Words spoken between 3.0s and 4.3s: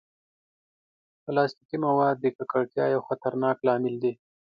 خطرناک لامل دي.